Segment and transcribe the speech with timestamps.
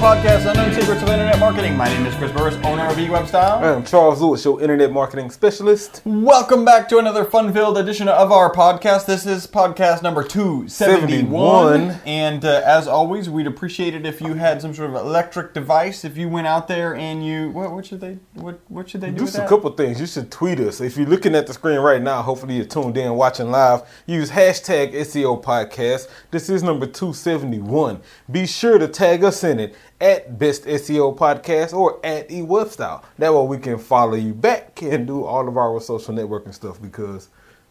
[0.00, 1.74] podcast, Unknown Secrets of Internet Marketing.
[1.74, 3.62] My name is Chris Burres, owner of eWebstyle.
[3.62, 6.02] I'm Charles Lewis, your internet marketing specialist.
[6.04, 9.06] Welcome back to another fun-filled edition of our podcast.
[9.06, 11.88] This is podcast number 271.
[11.88, 12.00] 71.
[12.04, 16.04] And uh, as always, we'd appreciate it if you had some sort of electric device.
[16.04, 19.10] If you went out there and you, what, what should they, what, what should they
[19.10, 19.98] do, with a couple things.
[19.98, 20.82] You should tweet us.
[20.82, 23.82] If you're looking at the screen right now, hopefully you're tuned in, watching live.
[24.06, 26.08] Use hashtag SEO podcast.
[26.30, 28.02] This is number 271.
[28.30, 33.02] Be sure to tag us in it at Best SEO Podcast or at eWebstyle.
[33.18, 36.80] That way we can follow you back and do all of our social networking stuff
[36.80, 37.28] because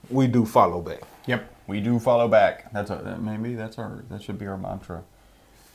[0.10, 1.02] we do follow back.
[1.28, 2.72] Yep, we do follow back.
[2.74, 5.04] That's a, that- maybe that's our that should be our mantra.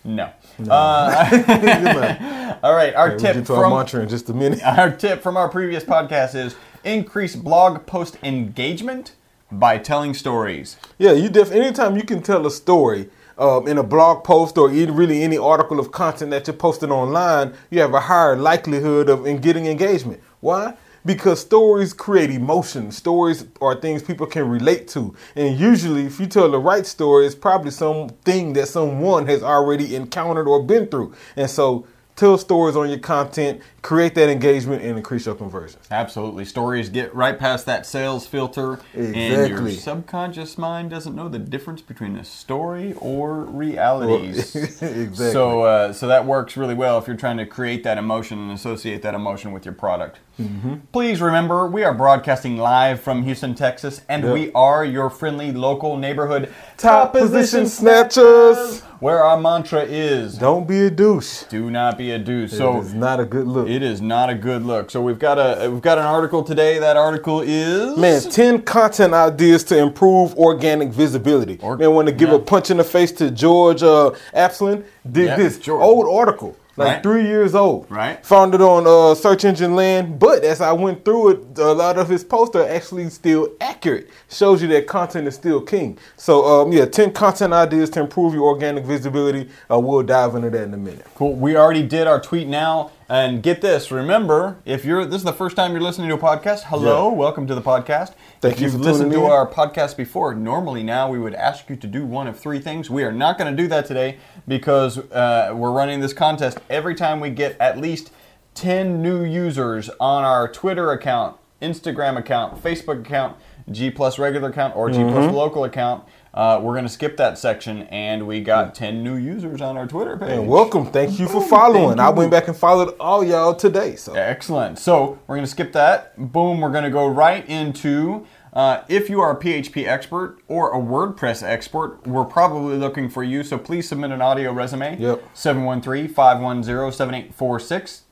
[0.03, 0.33] No.
[0.69, 4.63] Uh, all right, our tip to our from mantra in just a minute.
[4.65, 9.13] our tip from our previous podcast is increase blog post engagement
[9.53, 10.77] by telling stories.
[10.99, 13.11] Yeah, you def anytime you can tell a story
[13.41, 16.93] um, in a blog post or even really any article of content that you're posting
[16.93, 20.21] online, you have a higher likelihood of in getting engagement.
[20.41, 20.75] Why?
[21.07, 22.93] Because stories create emotion.
[22.93, 25.15] Stories are things people can relate to.
[25.35, 29.97] And usually, if you tell the right story, it's probably something that someone has already
[29.97, 31.15] encountered or been through.
[31.37, 31.87] And so,
[32.21, 35.87] tell stories on your content, create that engagement, and increase your conversions.
[35.91, 36.45] Absolutely.
[36.45, 41.81] Stories get right past that sales filter, and your subconscious mind doesn't know the difference
[41.81, 44.55] between a story or realities.
[44.57, 45.15] exactly.
[45.15, 48.53] So, uh, so that works really well if you're trying to create that emotion and
[48.53, 50.19] associate that emotion with your product.
[50.41, 50.75] Mm-hmm.
[50.93, 54.33] Please remember, we are broadcasting live from Houston, Texas, and Yep.
[54.35, 58.81] we are your friendly local neighborhood Top position snatchers.
[59.01, 61.43] where our mantra is Don't be a douche.
[61.45, 62.53] do not be a douche.
[62.53, 63.69] So it's not a good look.
[63.69, 64.91] it is not a good look.
[64.91, 66.79] So we've got a we've got an article today.
[66.79, 71.59] That article is Man, 10 content ideas to improve organic visibility.
[71.63, 72.37] Or- Man, want to give yeah.
[72.37, 74.85] a punch in the face to George uh, Apslin?
[75.11, 75.83] Did Yeah, this George.
[75.83, 77.03] old article, like Right.
[77.03, 77.87] three years old.
[77.91, 78.25] Right.
[78.27, 81.99] Found it on uh, Search Engine Land, but as I went through it, a lot
[81.99, 84.09] of his posts are actually still accurate.
[84.31, 85.99] Shows you that content is still king.
[86.17, 89.49] So, um, yeah, 10 content ideas to improve your organic visibility.
[89.71, 91.07] Uh, we'll dive into that in a minute.
[91.15, 91.35] Cool.
[91.35, 92.91] We already did our tweet now.
[93.11, 96.19] And get this, remember, if you're this is the first time you're listening to a
[96.19, 97.17] podcast, hello, Yeah.
[97.17, 98.13] welcome to the podcast.
[98.41, 99.31] Thank if you you've listened to in.
[99.33, 102.89] our podcast before, normally now we would ask you to do one of three things.
[102.89, 106.95] We are not going to do that today because uh, we're running this contest every
[106.95, 108.13] time we get at least
[108.55, 113.37] 10 new users on our Twitter account, Instagram account, Facebook account,
[113.73, 115.13] G plus regular account, or G Mm-hmm.
[115.13, 116.05] plus local account.
[116.33, 119.87] Uh, we're going to skip that section, and we got 10 new users on our
[119.87, 120.31] Twitter page.
[120.31, 120.87] And welcome.
[120.87, 121.99] Thank you for following.
[121.99, 123.97] I went back and followed all y'all today.
[123.97, 124.79] So, Excellent.
[124.79, 126.17] So we're going to skip that.
[126.17, 126.61] Boom.
[126.61, 130.79] We're going to go right into uh, if you are a PHP expert or a
[130.79, 133.43] WordPress expert, we're probably looking for you.
[133.43, 134.99] So please submit an audio resume.
[134.99, 135.23] Yep.
[135.35, 138.03] 713 510 7846.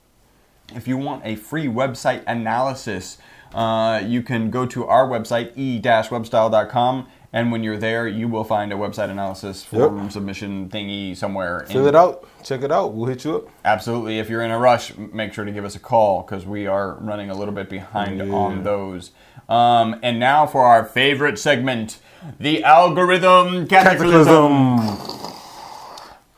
[0.74, 3.18] If you want a free website analysis,
[3.54, 7.08] uh, you can go to our website, e-webstyle.com.
[7.32, 11.66] And when you're there, you will find a website analysis form submission thingy somewhere.
[11.68, 12.26] fill in- it out.
[12.42, 12.94] Check it out.
[12.94, 13.48] We'll hit you up.
[13.66, 14.18] Absolutely.
[14.18, 16.94] If you're in a rush, make sure to give us a call because we are
[16.94, 19.10] running a little bit behind on those.
[19.48, 21.98] Um, and now for our favorite segment
[22.40, 24.78] the algorithm cataclysm.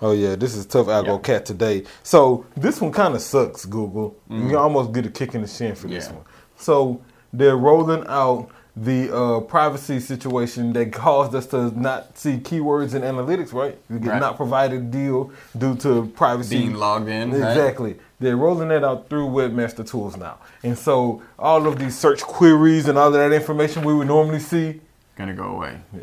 [0.02, 1.18] Oh yeah, this is tough algo Yeah.
[1.18, 1.84] cat today.
[2.02, 4.16] So this one kind of sucks, Google.
[4.28, 6.12] You almost get a kick in the shin for this Mm.
[6.14, 6.24] One.
[6.56, 7.00] So
[7.32, 13.02] they're rolling out the uh, privacy situation that caused us to not see keywords in
[13.02, 13.76] analytics, right?
[13.88, 14.20] We get Right.
[14.20, 17.50] not provided deal due to privacy Being logged in, right?
[17.50, 17.96] Exactly.
[18.20, 22.86] They're rolling that out through Webmaster Tools now, and so all of these search queries
[22.88, 24.80] and all of that information we would normally see
[25.16, 25.78] Gonna go away.
[25.94, 26.00] Yeah.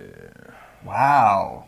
[0.85, 1.65] Wow.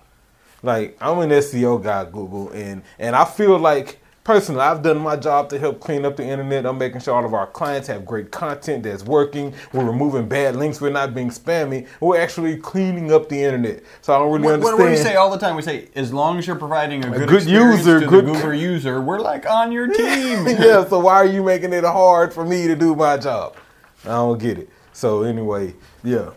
[0.61, 5.15] Like I'm an SEO guy, Google, and and I feel like personally I've done my
[5.15, 6.65] job to help clean up the internet.
[6.65, 9.53] I'm making sure all of our clients have great content that's working.
[9.73, 10.79] We're removing bad links.
[10.81, 11.87] We're not being spammy.
[11.99, 13.83] We're actually cleaning up the internet.
[14.01, 14.79] So I don't really What, understand.
[14.79, 15.55] what do we say all the time?
[15.55, 19.19] We say, as long as you're providing a good, good user, good- Google user, we're
[19.19, 20.45] like on your team.
[20.47, 20.85] yeah.
[20.85, 23.55] So why are you making it hard for me to do my job?
[24.05, 24.69] I don't get it.
[24.93, 25.73] So anyway,
[26.03, 26.31] yeah,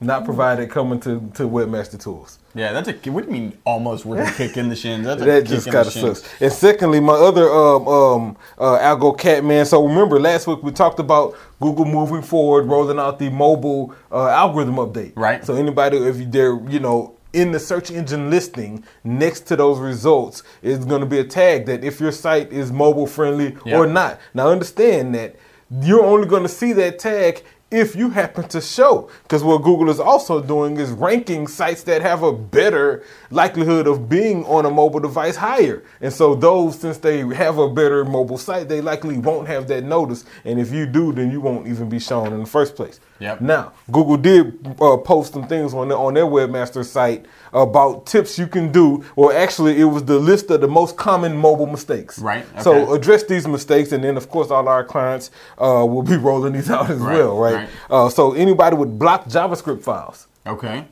[0.00, 2.38] not provided coming to to Webmaster Tools.
[2.54, 3.10] Yeah, that's a.
[3.10, 3.58] What do you mean?
[3.64, 5.04] Almost with a kick in the shins.
[5.04, 6.40] That's a that just in kind the of sucks.
[6.42, 9.66] And secondly, my other um, um, uh, Algo Cat man.
[9.66, 14.28] So remember last week we talked about Google moving forward, rolling out the mobile uh,
[14.28, 15.12] algorithm update.
[15.16, 15.44] Right.
[15.44, 20.42] So anybody, if they're you know in the search engine listing next to those results
[20.62, 23.76] is going to be a tag that if your site is mobile friendly Yeah.
[23.78, 24.18] or not.
[24.32, 25.36] Now understand that
[25.70, 29.10] you're only going to see that tag if you happen to show.
[29.22, 34.08] Because what Google is also doing is ranking sites that have a better likelihood of
[34.08, 35.82] being on a mobile device higher.
[36.00, 39.84] And so those, since they have a better mobile site, they likely won't have that
[39.84, 40.24] notice.
[40.44, 43.00] And if you do, then you won't even be shown in the first place.
[43.20, 43.40] Yep.
[43.40, 48.38] Now, Google did uh, post some things on their, on their webmaster site about tips
[48.38, 49.04] you can do.
[49.16, 52.18] Well, actually, it was the list of the most common mobile mistakes.
[52.20, 56.16] Right, So address these mistakes, and then of course all our clients uh, will be
[56.28, 57.54] rolling these out as Right, well, right?
[57.54, 57.68] right.
[57.90, 60.84] Uh, so anybody with blocked JavaScript files, Okay.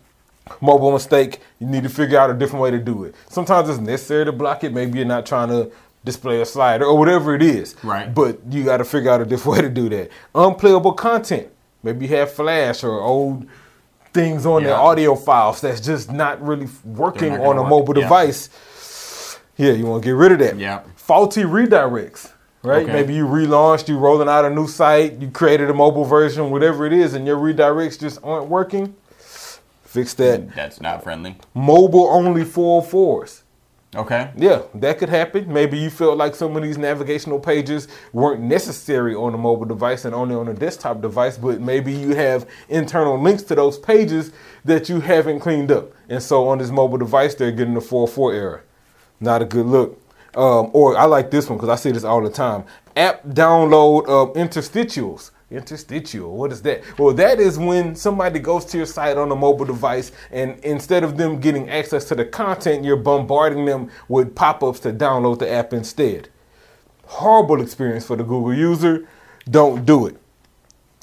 [0.61, 3.15] mobile mistake, you need to figure out a different way to do it.
[3.29, 4.73] Sometimes it's necessary to block it.
[4.73, 5.71] Maybe you're not trying to
[6.05, 7.75] display a slider or whatever it is.
[7.83, 8.13] Right.
[8.15, 10.11] But you got to figure out a different way to do that.
[10.35, 11.49] Unplayable content.
[11.87, 13.47] Maybe you have Flash or old
[14.13, 14.81] things on their Yeah.
[14.81, 18.03] audio files that's just not really working not on a mobile Yeah.
[18.03, 18.51] device.
[19.57, 20.59] Yeah, you want to get rid of that.
[20.59, 20.81] Yeah.
[20.97, 22.33] Faulty redirects.
[22.65, 22.83] Right?
[22.83, 22.93] Okay.
[22.93, 26.85] Maybe you relaunched, you're rolling out a new site, you created a mobile version, whatever
[26.85, 28.97] it is, and your redirects just aren't working.
[29.85, 30.55] Fix that.
[30.57, 31.37] That's not friendly.
[31.55, 33.43] Mobile only 404s.
[33.97, 34.31] Okay.
[34.37, 35.51] Yeah, that could happen.
[35.51, 40.05] Maybe you felt like some of these navigational pages weren't necessary on a mobile device
[40.05, 44.33] and only on a desktop device, but maybe you have internal links to those pages
[44.65, 45.93] that you haven't cleaned up.
[46.11, 48.65] And so on this mobile device, they're getting the 404 error.
[49.19, 50.01] Not a good look.
[50.35, 52.65] Um, or I like this one because I see this all the time.
[52.95, 55.31] App download of interstitials.
[55.49, 56.83] Interstitial, what is that?
[56.99, 61.05] Well, that is when somebody goes to your site on a mobile device, and instead
[61.05, 65.39] of them getting access to the content, you're bombarding them with pop ups to download
[65.39, 66.31] the app instead.
[67.05, 69.07] Horrible experience for the Google user.
[69.49, 70.17] Don't do it.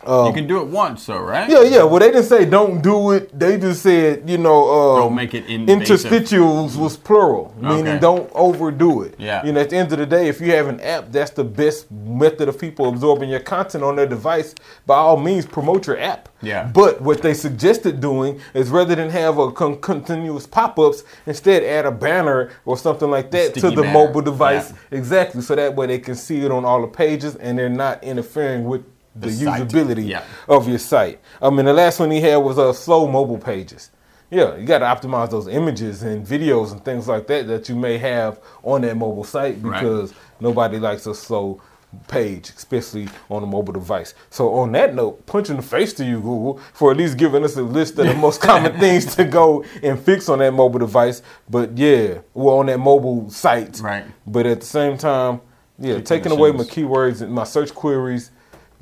[0.06, 1.50] You can do it once, though, right?
[1.50, 1.84] Yeah, yeah.
[1.84, 3.38] Well, they didn't say don't do it.
[3.38, 6.10] They just said, you know, um, Don't make it invasive.
[6.12, 8.00] interstitials was plural, meaning Okay.
[8.00, 9.16] don't overdo it.
[9.18, 9.46] Yeah.
[9.46, 11.44] You know, at the end of the day, if you have an app, that's the
[11.44, 14.56] best method of people absorbing your content on their device.
[14.86, 16.30] By all means, promote your app.
[16.42, 16.70] Yeah.
[16.74, 21.86] But what they suggested doing is rather than have a con- continuous pop-ups, instead add
[21.86, 23.94] a banner or something like that to the banner.
[23.94, 24.72] mobile device.
[24.92, 24.98] Yeah.
[24.98, 25.42] Exactly.
[25.42, 28.66] So that way they can see it on all the pages and they're not interfering
[28.66, 28.84] with
[29.16, 30.24] the, The usability Yeah.
[30.48, 31.20] of your site.
[31.42, 33.92] I mean, the last one he had was uh, slow mobile pages.
[34.32, 37.76] Yeah, you got to optimize those images and videos and things like that that you
[37.76, 39.80] may have on that mobile site Right.
[39.82, 41.62] because nobody likes a slow
[42.08, 44.16] page, especially on a mobile device.
[44.32, 47.44] So on that note, punch in the face to you, Google, for at least giving
[47.44, 50.80] us a list of the most common things to go and fix on that mobile
[50.80, 51.22] device.
[51.48, 53.80] But yeah, well, on that mobile site.
[53.80, 54.06] Right.
[54.26, 55.42] But at the same time,
[55.78, 58.32] yeah, taking away my keywords and my search queries,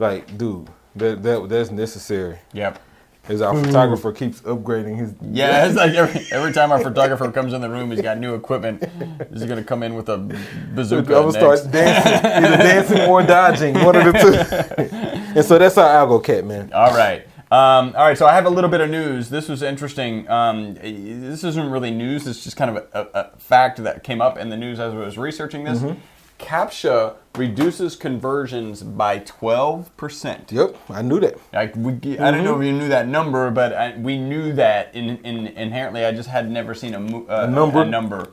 [0.01, 2.39] like, dude, that, that that's necessary.
[2.53, 2.81] Yep.
[3.29, 5.13] As our photographer keeps upgrading his.
[5.21, 8.33] Yeah, it's like every, every time our photographer comes in the room, he's got new
[8.33, 8.83] equipment.
[9.31, 11.09] He's gonna come in with a I'm bazooka.
[11.09, 14.81] gonna start dancing, either dancing or dodging, one of the two.
[15.37, 16.73] and so that's our algo cat, man.
[16.73, 17.27] All right.
[17.51, 19.29] Um, all right, so I have a little bit of news.
[19.29, 20.27] This was interesting.
[20.29, 22.25] Um, this isn't really news.
[22.25, 24.93] It's just kind of a, a, a fact that came up in the news as
[24.93, 25.79] I was researching this.
[25.79, 25.99] Mm-hmm.
[26.41, 30.51] CAPTCHA reduces conversions by 12%.
[30.51, 31.37] Yep, I knew that.
[31.53, 32.61] Like we, I don't know Mm-hmm.
[32.61, 36.03] if you knew that number, but I, we knew that in, in, inherently.
[36.05, 37.81] I just had never seen a, uh, number?
[37.83, 38.31] A number.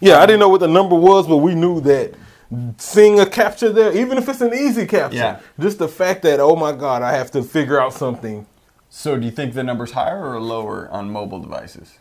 [0.00, 2.14] Yeah, I didn't know what the number was, but we knew that
[2.76, 5.40] seeing a CAPTCHA there, even if it's an easy CAPTCHA, Yeah.
[5.58, 8.46] just the fact that oh my god, I have to figure out something,
[8.90, 11.98] So, do you think the number's higher or lower on mobile devices?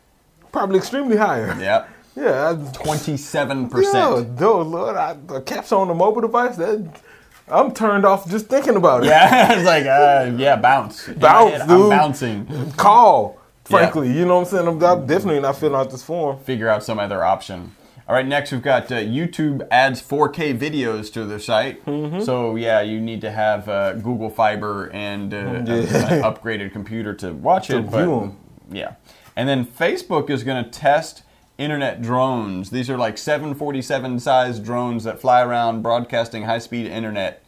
[0.51, 1.55] probably extremely higher.
[1.61, 4.39] Yeah, Yeah, twenty-seven yeah, percent.
[4.39, 7.01] no, Lord, I, a caps on the mobile device that
[7.47, 9.07] I'm turned off just thinking about it.
[9.07, 11.07] Yeah, it's like uh, yeah, bounce.
[11.07, 11.89] Bounce, head, I'm dude.
[11.89, 12.71] bouncing.
[12.73, 14.67] Call, frankly, you know what I'm saying.
[14.67, 16.39] I'm, I'm definitely not filling out this form.
[16.43, 17.75] Figure out some other option.
[18.09, 21.85] All right, next we've got uh, YouTube adds 4K videos to their site.
[21.85, 22.19] Mm-hmm.
[22.21, 25.53] So yeah, you need to have uh, Google Fiber and uh, Yeah.
[25.55, 27.89] an upgraded computer to watch To it.
[27.89, 28.37] but- view 'em.
[28.69, 28.95] Yeah,
[29.37, 31.23] and then Facebook is going to test
[31.61, 32.69] internet drones.
[32.71, 37.43] These are like 747 size drones that fly around broadcasting high speed internet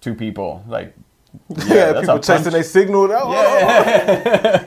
[0.00, 0.64] to people.
[0.68, 0.94] Like
[1.48, 2.52] Yeah, that's people chasing punch.
[2.52, 3.02] their signal.
[3.12, 4.64] Oh, oh,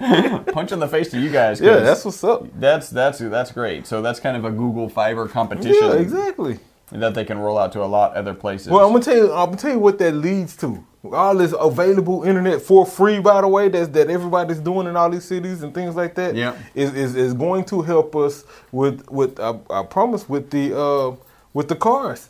[0.47, 0.51] oh.
[0.53, 1.59] punch in the face to you guys.
[1.59, 2.45] yeah, that's what's up.
[2.59, 3.85] that's that's that's great.
[3.87, 6.59] So that's kind of a Google Fiber competition Yeah, exactly.
[6.91, 8.69] that they can roll out to a lot other places.
[8.69, 9.31] Well, I'm gonna tell you.
[9.33, 10.85] I'm gonna tell you what that leads to.
[11.03, 15.09] All this available internet for free, by the way, that's that everybody's doing in all
[15.09, 16.35] these cities and things like that.
[16.35, 16.57] Yeah.
[16.75, 21.15] is is, is going to help us with with I, I promise with the uh,
[21.53, 22.29] with the cars.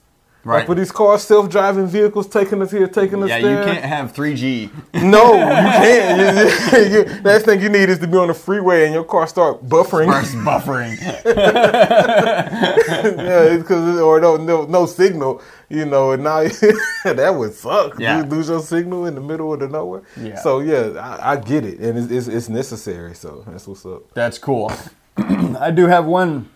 [0.49, 0.57] Right.
[0.57, 3.59] Like for these cars, self-driving vehicles taking us here, taking us Yeah, there.
[3.59, 4.71] you can't have 3G.
[5.03, 6.91] No, you can't.
[6.91, 9.27] You- you- Last thing you need is to be on the freeway and your car
[9.27, 10.07] start buffering.
[10.07, 10.97] Burst buffering.
[13.17, 15.41] yeah, because or no, no no signal.
[15.69, 16.43] You know, and now
[17.03, 17.99] that would suck.
[17.99, 18.17] Yeah.
[18.17, 20.01] You lose your signal in the middle of the nowhere.
[20.19, 20.39] Yeah.
[20.39, 23.13] So yeah, I, I get it, and it's, it's it's necessary.
[23.13, 24.11] So that's what's up.
[24.13, 24.71] That's cool.
[25.17, 26.49] I do have one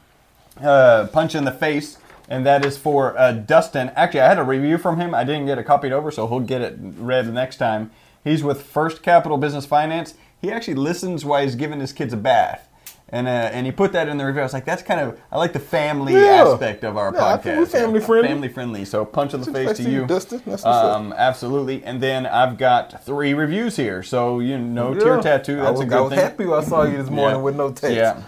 [0.62, 1.98] uh, punch in the face,
[2.30, 3.90] and that is for uh, Dustin.
[3.96, 5.14] Actually, I had a review from him.
[5.14, 7.92] I didn't get it copied over, so he'll get it read next time.
[8.24, 10.14] He's with First Capital Business Finance.
[10.42, 12.68] He actually listens while he's giving his kids a bath.
[13.10, 14.42] And, uh, and he put that in the review.
[14.42, 16.46] I was like, that's kind of, I like the family Yeah.
[16.48, 17.58] aspect of our podcast.
[17.58, 18.28] we're family friendly.
[18.28, 18.86] Family friendly.
[18.86, 20.08] So punch in the face to you.
[20.08, 20.40] Dustin.
[20.40, 20.96] That's what's up.
[20.98, 21.84] um, absolutely.
[21.84, 24.02] And then I've got three reviews here.
[24.02, 25.22] So, you know, Yeah.
[25.22, 26.20] tattoo, I that's was, a I good was thing.
[26.20, 27.96] happy I saw you this morning with no text.
[27.96, 28.20] Yeah.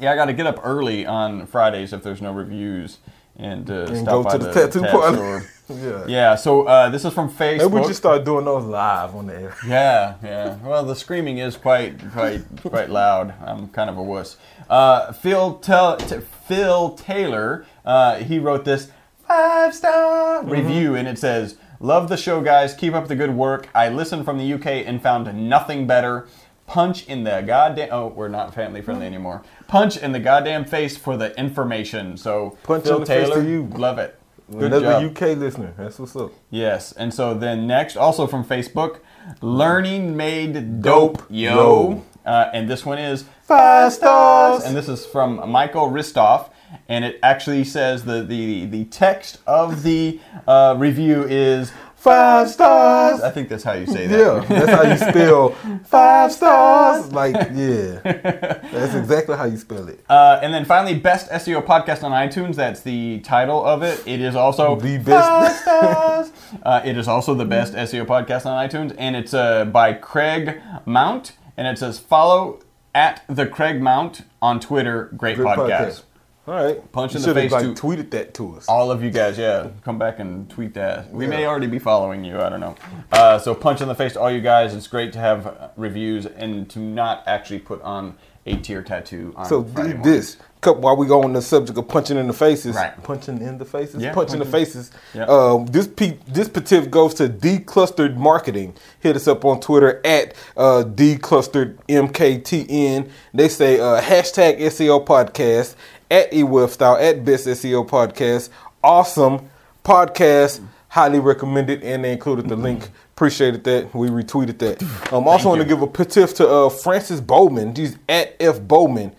[0.00, 2.98] Yeah, I got to get up early on Fridays if there's no reviews
[3.38, 5.42] and, uh, And stop go by to the tattoo tat parlor.
[5.68, 6.04] yeah.
[6.06, 7.70] Yeah, so uh, this is from Facebook.
[7.70, 9.54] Maybe we just start doing those live on the air.
[9.66, 10.56] Yeah, yeah.
[10.64, 13.34] Well, the screaming is quite, quite, quite loud.
[13.44, 14.36] I'm kind of a wuss.
[14.70, 18.90] Uh, Phil, Tel- T- Phil Taylor, uh, he wrote this
[19.26, 20.50] five star Mm-hmm.
[20.50, 22.74] review, and it says, "Love the show, guys.
[22.74, 23.68] Keep up the good work.
[23.74, 26.26] I listened from the UK and found nothing better.
[26.66, 27.88] Punch in the goddamn.
[27.92, 29.42] Oh, we're not family friendly anymore.
[29.68, 32.16] Punch in the goddamn face for the information.
[32.16, 33.66] So, Punch Phil in the face Taylor, to you.
[33.76, 34.18] love it.
[34.50, 35.10] Good Another job.
[35.16, 35.74] UK listener.
[35.76, 36.32] That's what's up.
[36.50, 39.00] Yes, and so then next, also from Facebook,
[39.40, 41.54] Learning Made Dope, Dope, yo.
[41.90, 42.02] yo.
[42.24, 44.64] Uh, and this one is Five stars.
[44.64, 46.50] and this is from Michael Ristoff,
[46.88, 51.70] and it actually says the the the text of the uh, review is
[52.06, 53.20] Five stars.
[53.20, 54.16] I think that's how you say that.
[54.48, 55.48] Yeah, that's how you spell
[55.84, 57.10] five stars.
[57.12, 60.04] Like, yeah, that's exactly how you spell it.
[60.08, 62.54] Uh, and then finally, best SEO podcast on iTunes.
[62.54, 64.00] That's the title of it.
[64.06, 66.32] It is also The best- Five stars.
[66.62, 70.60] uh, it is also the best SEO podcast on iTunes, and it's uh, by Craig
[70.84, 72.60] Mount, and it says follow
[72.94, 75.10] at the Craig Mount on Twitter.
[75.16, 75.68] Great, Great podcast.
[75.88, 76.02] podcast.
[76.46, 78.68] All right, Punch You in the should've, face Like, to- tweeted that to us.
[78.68, 81.12] All of you guys, yeah, come back and tweet that.
[81.12, 82.40] We may already be following you.
[82.40, 82.76] I don't know.
[83.10, 84.72] Uh, so punch in the face to all you guys.
[84.74, 88.16] It's great to have uh, reviews and to not actually put on
[88.48, 90.12] a tier tattoo on So Friday did morning.
[90.14, 90.36] this.
[90.60, 93.00] Cup- While we go on the subject of punching in the faces, Right.
[93.02, 94.90] punching in the faces, Yeah, punching the faces.
[95.14, 95.24] Yeah.
[95.24, 98.74] Um, this pe- this petition goes to Declustered Marketing.
[99.00, 103.10] Hit us up on Twitter at uh, Declustered MKTN.
[103.34, 105.74] They say uh, hashtag SEO podcast
[106.10, 108.50] at eWebstyle at Best SEO Podcast.
[108.82, 109.48] Awesome
[109.86, 112.90] podcast, highly recommended, and they included the link.
[113.14, 113.94] Appreciated that.
[113.94, 114.82] We retweeted that.
[115.12, 117.74] I um, also want to give a petiff to uh, Francis Bowman.
[117.74, 119.14] He's at F Bowman.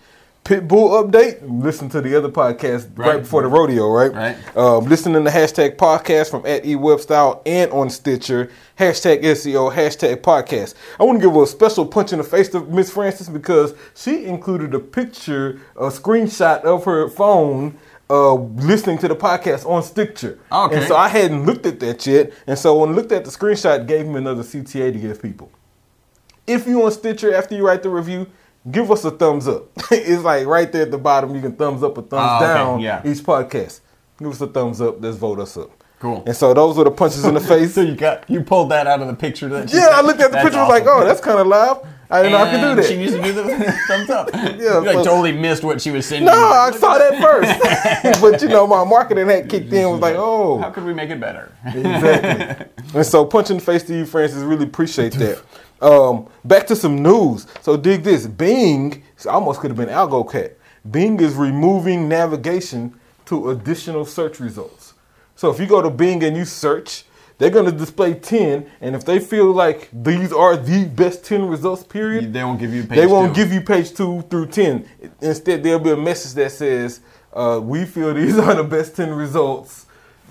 [0.48, 1.40] Pitbull update.
[1.42, 3.20] Listen to the other podcast right, Right.
[3.20, 4.10] before the rodeo, right?
[4.14, 4.56] Right.
[4.56, 8.50] Um, listen to the hashtag podcast from at eWebstyle and on Stitcher.
[8.78, 10.72] Hashtag SEO, hashtag podcast.
[10.98, 14.24] I want to give a special punch in the face to Miss Francis because she
[14.24, 17.76] included a picture, a screenshot of her phone
[18.08, 20.38] uh, listening to the podcast on Stitcher.
[20.50, 20.78] Okay.
[20.78, 22.32] And so I hadn't looked at that yet.
[22.46, 25.52] And so when I looked at the screenshot, gave me another CTA to give people.
[26.46, 28.26] If you on Stitcher after you write the review,
[28.70, 29.66] give us a thumbs up.
[29.90, 31.34] it's like right there at the bottom.
[31.34, 33.02] You can thumbs up or thumbs Ah, okay, down yeah.
[33.04, 33.80] each podcast.
[34.18, 35.00] Give us a thumbs up.
[35.00, 35.70] Let's vote us up.
[36.00, 36.22] Cool.
[36.26, 37.74] And so those were the punches in the face.
[37.74, 39.48] So you got you pulled that out of the picture.
[39.48, 39.94] That yeah, sent?
[39.94, 40.58] I looked at the That's picture.
[40.60, 41.86] I was like, oh, that's kind of loud.
[42.10, 42.88] I didn't know I could do that.
[42.88, 44.30] She used to do the thumbs up.
[44.32, 46.26] Yeah, you like so- totally missed what she was sending.
[46.26, 46.32] no.
[46.32, 48.20] I saw that first.
[48.20, 49.90] but you know, my marketing hat kicked in.
[49.90, 51.52] Was like, oh, How could we make it better?
[51.66, 52.66] Exactly.
[52.94, 54.38] and so, punch in the face to you, Francis.
[54.42, 55.42] Really appreciate that.
[55.80, 57.46] Um, back to some news.
[57.62, 60.52] So, dig this: Bing it almost could have been AlgoCat.
[60.90, 64.94] Bing is removing navigation to additional search results.
[65.36, 67.04] So, if you go to Bing and you search,
[67.38, 71.46] they're going to display ten, and if they feel like these are the best ten
[71.46, 72.82] results, period, they won't give you.
[72.82, 73.42] Page they won't two.
[73.44, 74.88] give you page two through ten.
[75.20, 77.00] Instead, there'll be a message that says,
[77.32, 79.86] uh, "We feel these are the best ten results.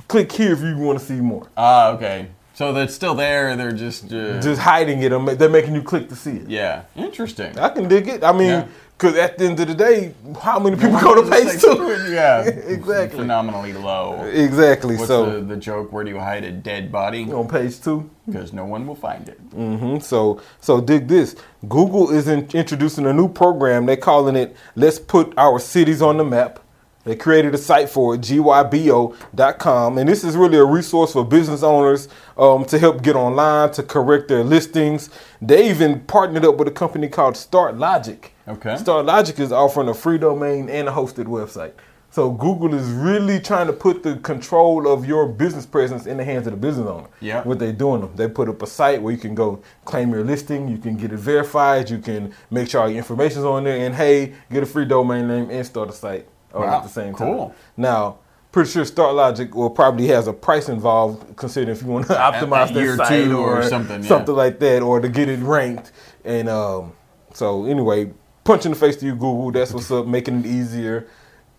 [0.10, 2.27] Click here if you want to see more." Ah, okay.
[2.57, 3.55] So that's still there.
[3.55, 4.05] They're just.
[4.11, 5.37] Uh, just hiding it.
[5.37, 6.49] They're making you click to see it.
[6.49, 6.85] yeah.
[6.95, 7.55] Interesting.
[7.59, 8.23] I can dig it.
[8.23, 8.67] I mean, Yeah.
[8.97, 11.77] because at the end of the day, how many people go to page two?
[12.09, 12.41] Yeah.
[12.77, 13.19] Exactly.
[13.19, 14.23] Phenomenally low.
[14.23, 14.95] Exactly.
[14.95, 15.93] What's so the, the joke?
[15.93, 17.31] Where do you hide a dead body?
[17.31, 18.09] on page two.
[18.25, 19.37] Because no one will find it.
[19.53, 21.35] hmm So so dig this.
[21.69, 23.85] Google is in, introducing a new program.
[23.85, 26.59] They're calling it "Let's Put Our Cities on the Map."
[27.07, 31.63] They created a site for it, gybo.com, and this is really a resource for business
[31.63, 35.09] owners um, to help get online, to correct their listings.
[35.41, 38.33] They even partnered up with a company called Start Logic.
[38.45, 38.75] Okay.
[38.75, 41.71] Start Logic is offering a free domain and a hosted website.
[42.09, 46.25] So Google is really trying to put the control of your business presence in the
[46.25, 47.07] hands of the business owner.
[47.21, 47.41] Yeah.
[47.43, 48.09] What they're doing?
[48.17, 51.13] They put up a site where you can go claim your listing, you can get
[51.13, 54.65] it verified, you can make sure all your information's on there, and hey, get a
[54.65, 57.27] free domain name and start a site all Wow, at the same time.
[57.27, 57.55] cool.
[57.75, 58.17] Now,
[58.51, 62.73] pretty sure StartLogic will probably has a price involved, considering if you want to optimize
[62.73, 64.07] that site or or, something, yeah.
[64.07, 65.91] something like that, or to get it ranked.
[66.25, 66.93] And um,
[67.33, 68.11] so anyway,
[68.43, 69.51] punch in the face to you, Google.
[69.51, 71.07] That's what's up, making it easier.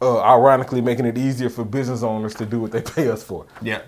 [0.01, 3.47] Uh, ironically, making it easier for business owners to do what they pay us for.
[3.63, 3.83] Yeah.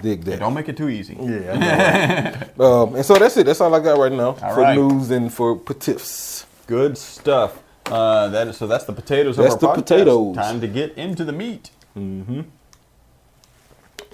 [0.00, 0.40] Dig that.
[0.40, 1.16] Don't make it too easy.
[1.20, 2.48] Yeah.
[2.56, 2.82] Know.
[2.84, 3.46] um, and so that's it.
[3.46, 4.76] That's all I got right now All for right.
[4.76, 6.44] news and for petiffs.
[6.66, 7.61] Good stuff.
[7.86, 9.74] Uh, that is, so that's the potatoes of That's our the podcast.
[9.86, 10.36] potatoes.
[10.36, 11.70] Time to get into the meat.
[11.96, 12.42] Mm-hmm.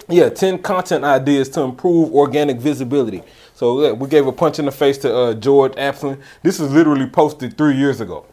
[0.09, 3.21] Yeah, 10 content ideas to improve organic visibility.
[3.53, 6.19] So yeah, we gave a punch in the face to uh, George Apslin.
[6.41, 8.25] This is literally posted three years ago,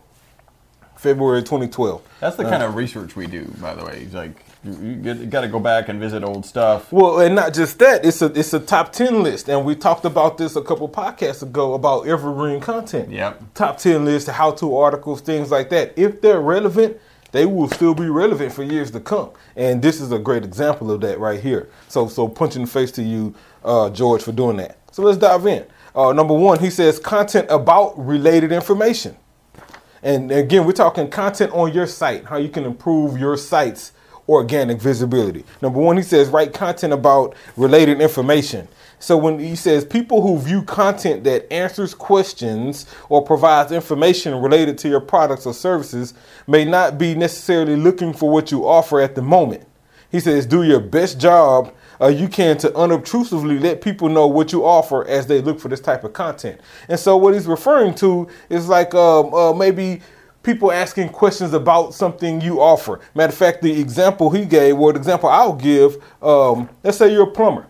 [0.96, 2.00] February 2012.
[2.20, 4.02] That's the kind of research we do, by the way.
[4.04, 6.92] It's like you, you got to go back and visit old stuff.
[6.92, 9.49] Well, and not just that, it's a it's a top 10 list.
[9.49, 13.11] And we talked about this a couple podcasts ago about evergreen content.
[13.11, 13.54] Yep.
[13.54, 15.92] Top 10 list, how to articles, things like that.
[15.96, 16.99] If they're relevant,
[17.32, 19.30] they will still be relevant for years to come.
[19.56, 21.68] And this is a great example of that right here.
[21.88, 24.78] So so punch in the face to you, uh, George, for doing that.
[24.92, 25.66] So let's dive in.
[25.94, 29.16] Uh, number one, he says content about related information.
[30.02, 33.92] And again, we're talking content on your site, how you can improve your site's
[34.28, 35.45] organic visibility.
[35.62, 38.68] Number one, he says write content about related information.
[38.99, 44.78] So when he says people who view content that answers questions or provides information related
[44.78, 46.14] to your products or services
[46.47, 49.66] may not be necessarily looking for what you offer at the moment.
[50.11, 54.52] He says do your best job uh, you can to unobtrusively let people know what
[54.52, 56.61] you offer as they look for this type of content.
[56.88, 60.02] And so what he's referring to is like um, uh, maybe
[60.46, 63.00] people asking questions about something you offer.
[63.16, 67.12] Matter of fact, the example he gave, or the example I'll give, um, let's say
[67.12, 67.66] you're a plumber.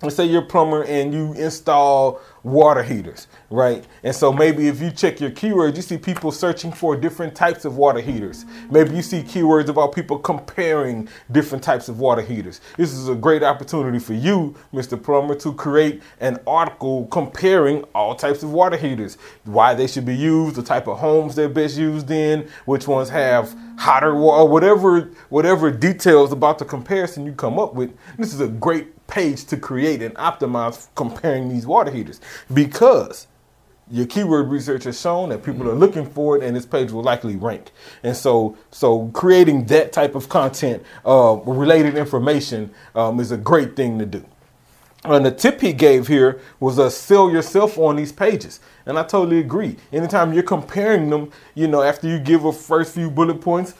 [0.00, 3.84] Let's say you're a plumber and you install water heaters, right?
[4.02, 7.64] And so maybe if you check your keywords, you see people searching for different types
[7.64, 8.44] of water heaters.
[8.70, 12.60] Maybe you see keywords about people comparing different types of water heaters.
[12.76, 15.00] This is a great opportunity for you, Mr.
[15.02, 20.16] Plumber, to create an article comparing all types of water heaters, why they should be
[20.16, 25.10] used, the type of homes they're best used in, which ones have hotter water, whatever
[25.30, 27.90] whatever details about the comparison you come up with.
[28.18, 32.20] This is a great page to create and optimize comparing these water heaters
[32.54, 33.26] because
[33.90, 37.02] your keyword research has shown that people are looking for it and this page will
[37.02, 37.72] likely rank
[38.04, 43.76] and so so creating that type of content uh, related information um, is a great
[43.76, 44.24] thing to do
[45.04, 48.60] and the tip he gave here was uh, sell yourself on these pages.
[48.86, 49.76] And I totally agree.
[49.92, 53.74] Anytime you're comparing them, you know, after you give a first few bullet points,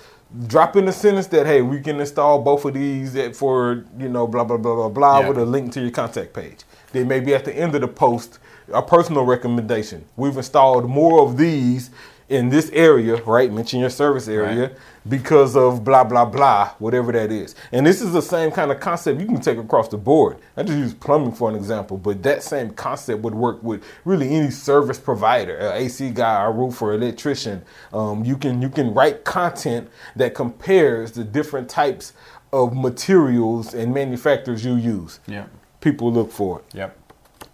[0.46, 4.08] drop in a sentence that, hey, we can install both of these at- for, you
[4.08, 5.28] know, blah, blah, blah, blah, blah, Yeah.
[5.28, 6.58] with a link to your contact page.
[6.92, 8.38] Then maybe at the end of the post,
[8.72, 10.04] a personal recommendation.
[10.16, 11.90] We've installed more of these
[12.30, 13.52] in this area, right?
[13.52, 14.76] Mention your service area Right.
[15.08, 17.54] because of blah blah blah, whatever that is.
[17.72, 20.36] And this is the same kind of concept you can take across the board.
[20.56, 24.34] I just use plumbing for an example, but that same concept would work with really
[24.34, 27.62] any service provider, a AC guy, a roofer, an electrician.
[27.92, 32.12] Um, you can you can write content that compares the different types
[32.52, 35.20] of materials and manufacturers you use.
[35.26, 35.48] Yep.
[35.80, 36.64] People look for it.
[36.74, 36.96] Yep.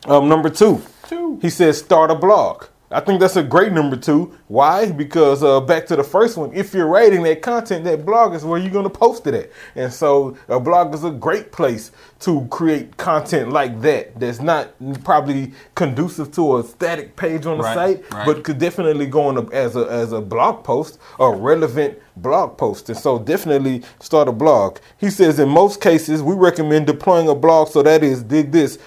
[0.06, 1.38] Um, number two, Two.
[1.42, 2.64] he says start a blog.
[2.90, 4.36] I think that's a great number two.
[4.48, 4.90] Why?
[4.92, 8.44] Because uh, back to the first one, if you're writing that content, that blog is
[8.44, 9.50] where you're going to post it at.
[9.74, 14.72] And so a blog is a great place to create content like that that's not
[15.04, 18.26] probably conducive to a static page on the Right, site, right.
[18.26, 22.56] but could definitely go on a, as a as a blog post, a relevant blog
[22.56, 22.88] post.
[22.88, 24.78] And so definitely start a blog.
[24.98, 28.78] He says in most cases we recommend deploying a blog so that is dig this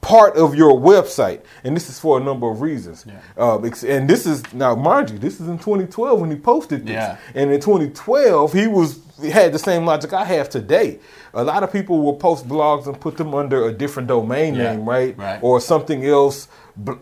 [0.00, 3.04] part of your website, and this is for a number of reasons.
[3.06, 3.20] Yeah.
[3.36, 6.94] Uh, and this is now, mind you, this is in 2012 when he posted this.
[6.94, 7.16] Yeah.
[7.34, 10.98] And in 2012, he was he had the same logic I have today.
[11.34, 14.72] A lot of people will post blogs and put them under a different domain Yeah,
[14.76, 15.16] name, right?
[15.18, 15.38] right.
[15.42, 16.48] Or something else,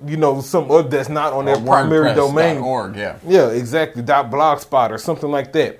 [0.04, 2.58] you know, some other that's not on their primary domain.
[2.58, 3.18] Org, yeah.
[3.26, 4.02] Yeah, exactly.
[4.02, 5.78] Dot blogspot or something like that.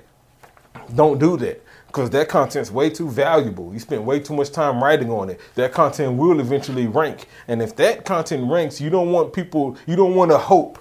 [0.95, 3.73] Don't do that because that content's way too valuable.
[3.73, 5.39] You spend way too much time writing on it.
[5.55, 9.75] That content will eventually rank, and if that content ranks, you don't want people.
[9.87, 10.79] You don't want to hope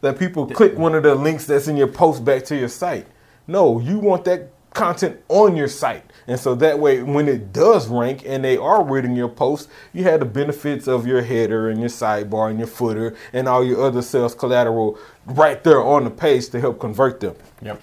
[0.00, 3.06] that people click one of the links that's in your post back to your site.
[3.46, 6.04] No, you want that content on your site.
[6.26, 10.04] And so that way, when it does rank and they are reading your post, you
[10.04, 13.82] have the benefits of your header and your sidebar and your footer and all your
[13.82, 17.34] other sales collateral right there on the page to help convert them.
[17.62, 17.82] Yep.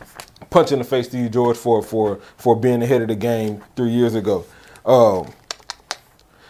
[0.54, 3.62] Punch in the face to you, George, for for for being ahead of the game
[3.76, 4.46] three years ago.
[4.86, 5.34] Um,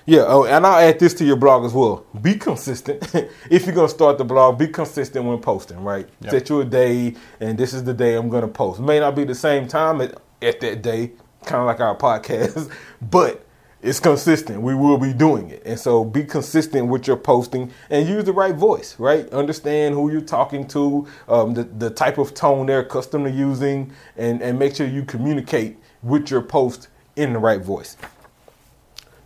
[0.05, 2.05] yeah, oh, and I'll add this to your blog as well.
[2.21, 3.09] Be consistent.
[3.49, 5.81] if you're gonna start the blog, be consistent when posting.
[5.83, 6.31] Right, Yep.
[6.31, 8.81] set you a day, and this is the day I'm gonna post.
[8.81, 11.11] May not be the same time at, at that day,
[11.45, 12.69] kind of like our podcast,
[13.01, 13.42] but
[13.83, 14.61] it's consistent.
[14.61, 18.33] We will be doing it, and so be consistent with your posting and use the
[18.33, 18.97] right voice.
[18.99, 23.31] Right, understand who you're talking to, um, the the type of tone they're accustomed to
[23.31, 27.97] using, and and make sure you communicate with your post in the right voice.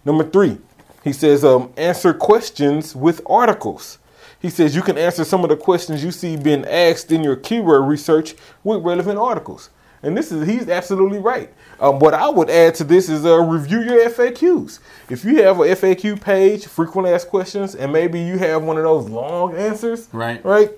[0.03, 0.57] Number three,
[1.03, 3.99] he says, um, answer questions with articles.
[4.39, 7.35] He says you can answer some of the questions you see being asked in your
[7.35, 9.69] keyword research with relevant articles.
[10.03, 11.51] And this is he's absolutely right.
[11.79, 14.79] Um, what I would add to this is uh, review your FAQs.
[15.09, 18.83] If you have a FAQ page, frequently asked questions, and maybe you have one of
[18.83, 20.43] those long answers, Right.
[20.43, 20.71] Right,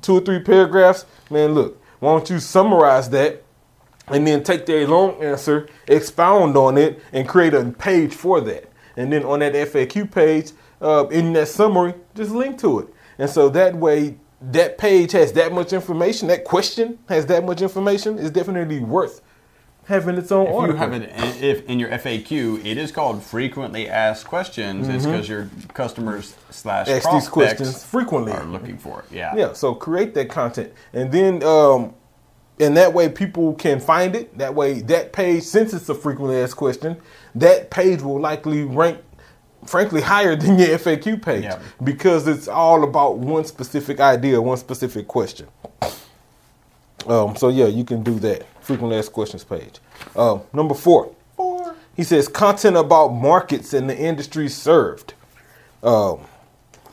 [0.00, 1.04] two or three paragraphs.
[1.28, 3.42] Man, look, why don't you summarize that
[4.08, 8.70] and then take their long answer, expound on it, and create a page for that.
[8.96, 12.88] And then on that FAQ page, uh, in that summary, just link to it.
[13.18, 16.28] And so that way, that page has that much information.
[16.28, 18.18] That question has that much information.
[18.18, 19.20] Is definitely worth
[19.90, 21.10] having its own If you have it,
[21.42, 24.88] if in your FAQ, it is called frequently asked questions.
[24.88, 26.96] It's because your customers slash Mm-hmm.
[26.96, 28.32] Ask these prospects questions frequently.
[28.32, 29.14] are looking for it.
[29.14, 29.34] Yeah.
[29.36, 31.94] Yeah, so create that content, and then um,
[32.58, 34.36] and that way people can find it.
[34.38, 36.96] That way, that page, since it's a frequently asked question,
[37.34, 38.98] that page will likely rank,
[39.66, 41.58] frankly, higher than your FAQ page Yeah.
[41.82, 45.48] because it's all about one specific idea, one specific question.
[47.06, 49.80] Um, so yeah, you can do that frequently asked questions page.
[50.14, 51.12] Um, number four,
[51.96, 55.14] he says content about markets and the industries served.
[55.82, 56.20] Um,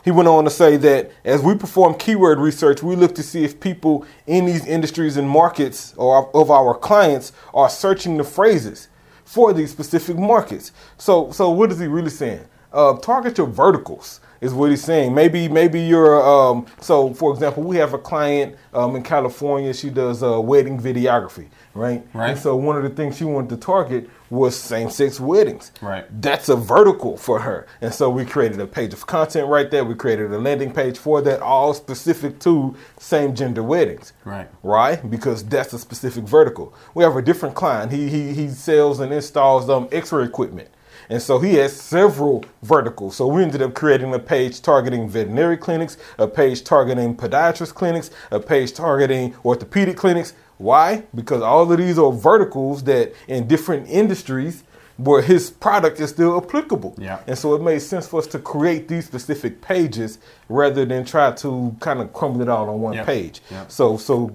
[0.04, 3.43] he went on to say that as we perform keyword research, we look to see
[3.43, 8.88] if people in these industries and markets or of our clients are searching the phrases
[9.24, 10.72] for these specific markets.
[10.98, 12.46] So, so what is he really saying?
[12.74, 15.13] Uh, target your verticals is what he's saying.
[15.13, 16.21] Maybe, maybe you're.
[16.21, 19.73] Um, so, for example, we have a client um, in California.
[19.73, 22.06] She does uh, wedding videography, right?
[22.13, 22.32] Right.
[22.32, 25.71] And so, one of the things she wanted to target was same-sex weddings.
[25.82, 26.06] Right.
[26.21, 27.65] That's a vertical for her.
[27.80, 29.86] And so we created a page of content right there.
[29.86, 34.12] We created a landing page for that, all specific to same gender weddings.
[34.26, 34.50] Right.
[34.63, 35.10] Right?
[35.10, 36.73] Because that's a specific vertical.
[36.93, 37.91] We have a different client.
[37.93, 40.69] He he, he sells and installs um x-ray equipment.
[41.10, 43.15] And so he has several verticals.
[43.15, 48.12] So we ended up creating a page targeting veterinary clinics, a page targeting podiatrist clinics,
[48.32, 50.34] a page targeting orthopedic clinics.
[50.58, 51.04] Why?
[51.15, 54.63] Because all of these are verticals that in different industries
[54.98, 56.96] where his product is still applicable.
[56.98, 57.20] Yeah.
[57.28, 60.17] And so it made sense for us to create these specific pages
[60.50, 63.06] rather than try to kind of crumble it all on one Yep.
[63.06, 63.41] page.
[63.52, 63.72] Yep.
[63.72, 64.32] So so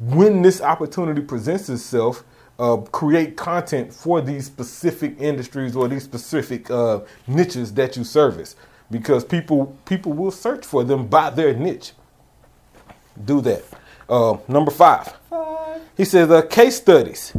[0.00, 2.24] when this opportunity presents itself,
[2.58, 8.56] uh, create content for these specific industries or these specific uh, niches that you service,
[8.90, 11.92] because people people will search for them by their niche.
[13.24, 13.64] Do that.
[14.08, 15.14] Uh, number five.
[15.96, 17.36] He says uh, case studies.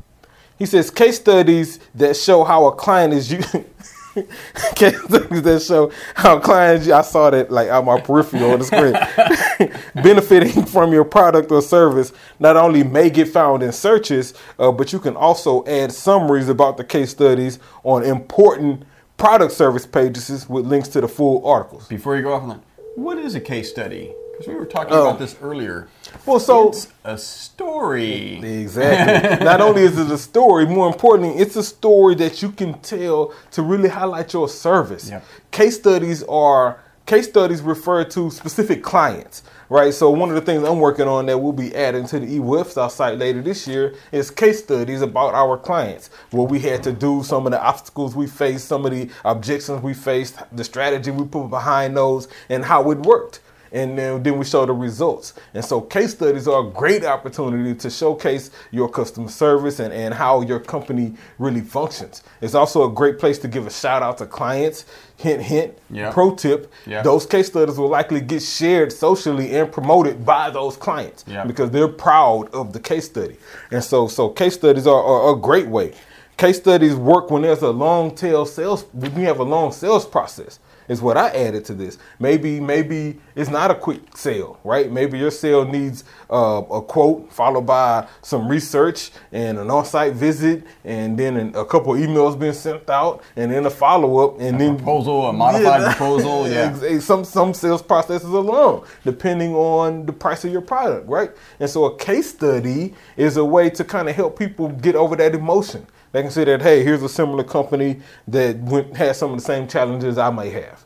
[0.58, 3.66] He says case studies that show how a client is using.
[4.76, 6.88] studies that show how clients.
[6.90, 9.74] I saw that like on my peripheral on the screen,
[10.04, 12.14] benefiting from your product or service.
[12.40, 16.78] Not only may get found in searches, uh, but you can also add summaries about
[16.78, 18.84] the case studies on important
[19.18, 21.88] product service pages with links to the full articles.
[21.88, 22.64] Before you go off on that,
[22.96, 24.14] what is a case study?
[24.34, 25.08] Because we were talking Oh.
[25.10, 25.88] about this earlier.
[26.26, 28.40] Well, so It's a story.
[28.44, 29.46] Exactly.
[29.46, 33.32] Not only is it a story, more importantly, it's a story that you can tell
[33.52, 35.12] to really highlight your service.
[35.52, 39.94] Case studies are case studies refer to specific clients, right?
[39.94, 42.90] So one of the things I'm working on that we'll be adding to the eWebstyle
[42.90, 47.22] site later this year is case studies about our clients, what we had to do,
[47.22, 51.26] some of the obstacles we faced, some of the objections we faced, the strategy we
[51.26, 53.42] put behind those, and how it worked
[53.74, 55.34] and then, then we show the results.
[55.54, 60.14] And so case studies are a great opportunity to showcase your customer service and, and
[60.14, 62.24] how your company really functions.
[62.40, 64.86] It's also a great place to give a shout out to clients.
[65.18, 66.12] Hint, hint, Yeah.
[66.12, 66.72] pro tip.
[66.86, 67.02] Yeah.
[67.02, 71.44] Those case studies will likely get shared socially and promoted by those clients Yeah.
[71.46, 73.38] because they're proud of the case study.
[73.72, 75.94] And so, so case studies are, are a great way.
[76.38, 80.06] Case studies work when there's a long tail sales, when you have a long sales
[80.06, 80.60] process.
[80.88, 81.98] Is what I added to this.
[82.20, 84.92] Maybe maybe it's not a quick sale, right?
[84.92, 90.64] Maybe your sale needs uh, a quote followed by some research and an on-site visit,
[90.84, 94.60] and then an, a couple emails being sent out, and then a follow-up, and A
[94.60, 96.72] then proposal, a modified proposal, yeah.
[96.74, 101.08] Ex- ex- Some some sales processes are long, depending on the price of your product,
[101.10, 101.32] right?
[101.60, 105.16] And so a case study is a way to kind of help people get over
[105.18, 105.88] that emotion.
[106.14, 109.44] They can say that, hey, here's a similar company that went, had some of the
[109.44, 110.86] same challenges I may have,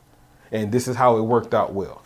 [0.50, 2.02] and this is how it worked out well.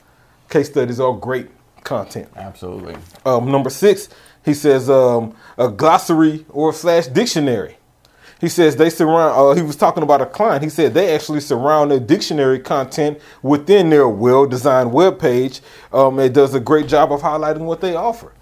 [0.51, 1.49] Case studies are great
[1.85, 2.29] content.
[2.37, 2.97] Absolutely.
[3.25, 4.09] Um, number six,
[4.45, 7.79] he says um, a glossary or slash dictionary.
[8.41, 9.39] He says they surround.
[9.39, 10.65] Uh, he was talking about a client.
[10.65, 15.61] He said they actually surround their dictionary content within their well-designed web page.
[15.93, 18.33] Um, it does a great job of highlighting what they offer.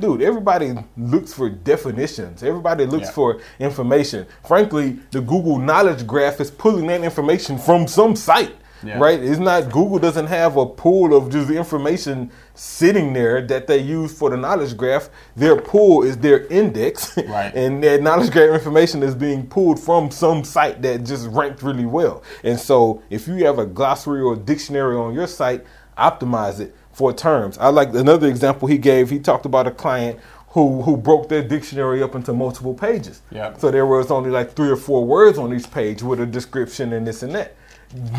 [0.00, 2.42] Dude, everybody looks for definitions.
[2.44, 3.12] Everybody looks Yeah.
[3.12, 4.26] for information.
[4.46, 8.98] Frankly, the Google Knowledge Graph is pulling that information from some site, Yeah.
[9.00, 9.20] right?
[9.20, 14.12] It's not Google doesn't have a pool of just information sitting there that they use
[14.16, 15.10] for the knowledge graph.
[15.34, 17.52] Their pool is their index, Right.
[17.52, 21.86] and that knowledge graph information is being pulled from some site that just ranked really
[21.86, 22.22] well.
[22.44, 25.64] And so, if you have a glossary or dictionary on your site,
[25.98, 27.56] optimize it for terms.
[27.58, 29.08] I like another example he gave.
[29.08, 33.22] He talked about a client who who broke their dictionary up into multiple pages.
[33.30, 33.60] Yep.
[33.60, 36.92] So there was only like three or four words on each page with a description
[36.92, 37.54] and this and that,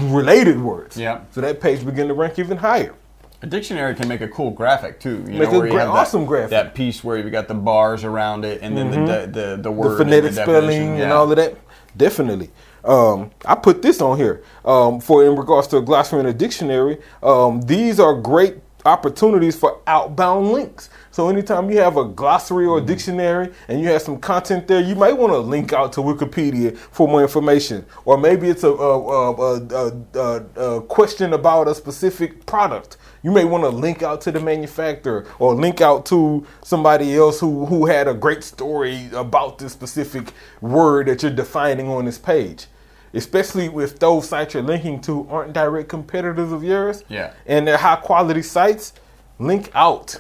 [0.04, 0.96] related words.
[0.98, 1.28] Yep.
[1.34, 2.94] So that page began to rank even higher.
[3.42, 5.24] A dictionary can make a cool graphic too.
[5.28, 6.50] You Make know, a where you great- have that- awesome graphic.
[6.52, 9.62] That piece where you've got the bars around it, and then the, the the the
[9.64, 11.02] the word, phonetic and the spelling definition.
[11.02, 11.56] and all of that.
[11.98, 12.50] Definitely.
[12.86, 16.34] Um, I put this on here um, for in regards to a glossary and a
[16.34, 16.98] dictionary.
[17.22, 20.90] Um, these are great opportunities for outbound links.
[21.12, 24.80] So anytime you have a glossary or a dictionary and you have some content there,
[24.82, 28.70] you might want to link out to Wikipedia for more information, or maybe it's a,
[28.70, 32.98] a, a, a, a, a question about a specific product.
[33.22, 37.40] You may want to link out to the manufacturer or link out to somebody else
[37.40, 42.18] who, who had a great story about this specific word that you're defining on this
[42.18, 42.68] page.
[43.14, 47.04] Especially if those sites you're linking to aren't direct competitors of yours.
[47.10, 47.34] Yeah.
[47.46, 48.94] And they're high quality sites,
[49.40, 50.20] link out.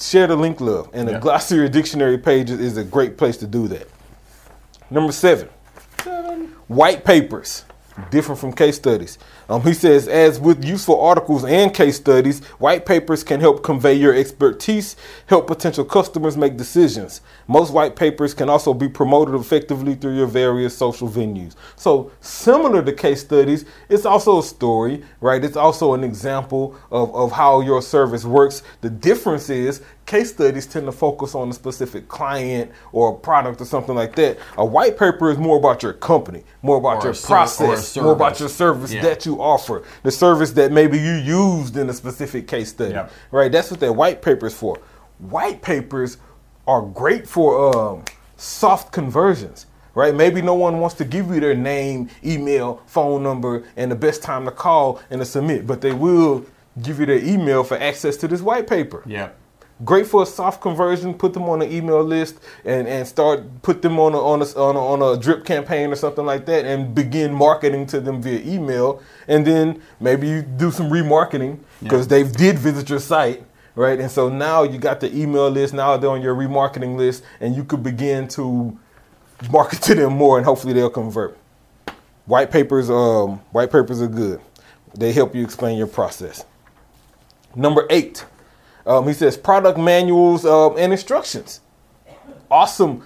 [0.00, 0.90] Share the link love.
[0.92, 1.20] And the Yeah.
[1.20, 3.88] glossary or dictionary page is- is a great place to do that.
[4.90, 5.48] Number seven,
[6.68, 7.64] white papers,
[8.10, 9.18] different from case studies.
[9.48, 13.94] Um, he says, as with useful articles and case studies, white papers can help convey
[13.94, 17.20] your expertise, help potential customers make decisions.
[17.46, 21.54] Most white papers can also be promoted effectively through your various social venues.
[21.76, 25.44] So, similar to case studies, it's also a story, right?
[25.44, 28.62] It's also an example of, of how your service works.
[28.80, 33.62] The difference is case studies tend to focus on a specific client or a product
[33.62, 34.38] or something like that.
[34.58, 38.38] A white paper is more about your company, more about Or your process, more about
[38.38, 39.00] your service Yeah.
[39.00, 42.92] that you offer, the service that maybe you used in a specific case study.
[42.92, 43.10] Yep.
[43.30, 43.50] Right?
[43.50, 44.76] That's what that white paper is for.
[45.18, 46.18] White papers
[46.66, 48.04] are great for um,
[48.36, 49.64] soft conversions.
[49.94, 50.14] Right?
[50.14, 54.22] Maybe no one wants to give you their name, email, phone number, and the best
[54.22, 56.44] time to call and to submit, but they will
[56.82, 59.02] give you their email for access to this white paper.
[59.06, 59.38] Yep.
[59.84, 61.14] Great for a soft conversion.
[61.14, 64.44] Put them on an email list and, and start put them on a, on a
[64.44, 68.20] on a on a drip campaign or something like that, and begin marketing to them
[68.22, 69.02] via email.
[69.28, 73.98] And then maybe you do some remarketing because they did visit your site, right?
[73.98, 75.74] And so now you got the email list.
[75.74, 78.78] Now they're on your remarketing list, and you could begin to
[79.50, 81.36] market to them more, and hopefully they'll convert.
[82.26, 84.40] White papers, um, white papers are good.
[84.94, 86.44] They help you explain your process.
[87.56, 88.24] Number eight,
[88.86, 91.60] um, he says product manuals um, and instructions.
[92.50, 93.02] Awesome,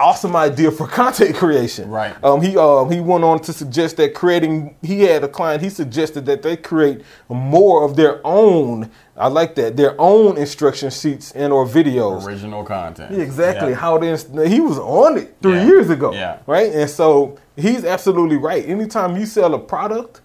[0.00, 1.88] awesome idea for content creation.
[1.90, 2.12] Right.
[2.24, 4.76] Um, he um, he went on to suggest that creating.
[4.82, 5.62] He had a client.
[5.62, 8.90] He suggested that they create more of their own.
[9.16, 12.26] I like that their own instruction sheets and or videos.
[12.26, 13.12] Original content.
[13.12, 13.76] Yeah, exactly Yeah.
[13.76, 15.66] how this he was on it three Yeah.
[15.66, 16.38] years ago Yeah.
[16.46, 20.20] right and so he's absolutely right anytime you sell a product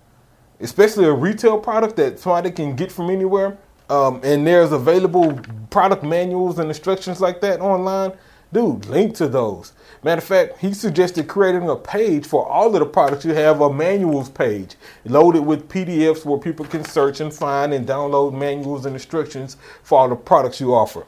[0.59, 6.03] especially a retail product that somebody can get from anywhere um, and there's available product
[6.03, 8.13] manuals and instructions like that online.
[8.51, 9.73] Dude link to those.
[10.03, 13.61] Matter of fact he suggested creating a page for all of the products you have
[13.61, 14.75] a manuals page
[15.05, 19.99] loaded with pdfs where people can search and find and download manuals and instructions for
[19.99, 21.05] all the products you offer.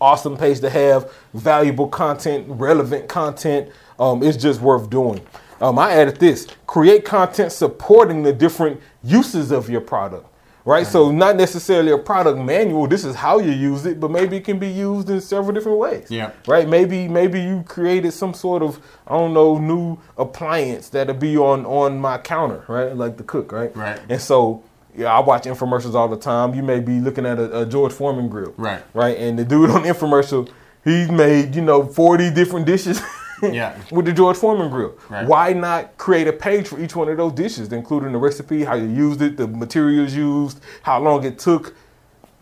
[0.00, 3.70] Awesome page to have valuable content relevant content.
[3.98, 5.20] Um, it's just worth doing.
[5.60, 10.29] Um, i added this create content supporting the different uses of your product
[10.64, 10.86] Right?
[10.86, 12.86] So not necessarily a product manual.
[12.86, 15.78] This is how you use it, but maybe it can be used in several different
[15.78, 16.06] ways.
[16.10, 16.32] Yeah.
[16.46, 16.68] Right?
[16.68, 21.64] Maybe maybe you created some sort of I don't know new appliance that'll be on
[21.66, 22.94] on my counter, right?
[22.94, 23.74] Like the cook, right?
[23.76, 24.00] Right.
[24.08, 24.62] And so
[24.96, 26.54] yeah, I watch infomercials all the time.
[26.54, 28.82] You may be looking at a, a George Foreman grill, Right.
[28.92, 30.50] Right, and the dude on the infomercial,
[30.84, 33.00] he made you know forty different dishes.
[33.42, 33.80] Yeah.
[33.90, 34.98] with the George Foreman grill.
[35.08, 35.26] Right.
[35.26, 38.74] Why not create a page for each one of those dishes, including the recipe, how
[38.74, 41.74] you used it, the materials used, how long it took,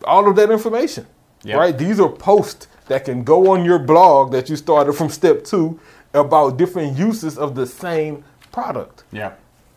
[0.03, 1.05] all of that information.
[1.43, 1.57] Yep.
[1.57, 1.77] Right?
[1.77, 5.79] These are posts that can go on your blog that you started from step two
[6.13, 9.03] about different uses of the same product.
[9.11, 9.33] Yeah.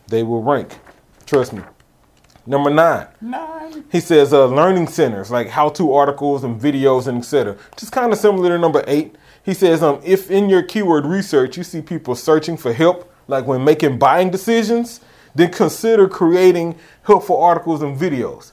[0.07, 0.77] They will rank.
[1.25, 1.61] Trust me.
[2.45, 3.07] Number nine.
[3.21, 3.85] Nine.
[3.91, 7.55] He says uh, learning centers like how-to articles and videos and etc.
[7.77, 9.15] Just kind of similar to number eight.
[9.43, 13.45] He says um, if in your keyword research you see people searching for help, like
[13.45, 15.01] when making buying decisions,
[15.35, 18.51] then consider creating helpful articles and videos.